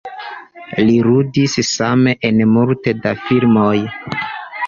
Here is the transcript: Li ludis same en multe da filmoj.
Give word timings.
Li 0.85 0.93
ludis 1.07 1.57
same 1.73 2.15
en 2.29 2.41
multe 2.55 2.93
da 3.05 3.11
filmoj. 3.27 3.77